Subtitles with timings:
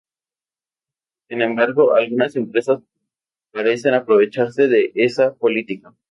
[1.29, 2.79] Sin embargo, algunas empresas
[3.53, 5.93] parecen aprovecharse de esa política.